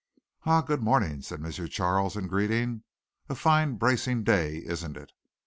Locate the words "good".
0.61-0.81